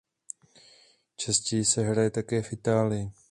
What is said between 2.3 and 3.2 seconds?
v Itálii.